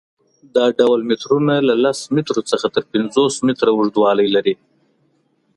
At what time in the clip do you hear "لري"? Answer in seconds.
4.35-4.55